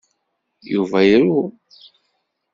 Yuba 0.73 0.99
iru. 1.13 1.41